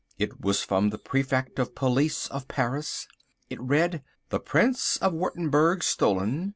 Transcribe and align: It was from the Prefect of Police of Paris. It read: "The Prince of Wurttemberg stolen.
It 0.17 0.41
was 0.41 0.63
from 0.63 0.89
the 0.89 0.97
Prefect 0.97 1.59
of 1.59 1.75
Police 1.75 2.25
of 2.29 2.47
Paris. 2.47 3.07
It 3.51 3.61
read: 3.61 4.01
"The 4.29 4.39
Prince 4.39 4.97
of 4.97 5.13
Wurttemberg 5.13 5.83
stolen. 5.83 6.49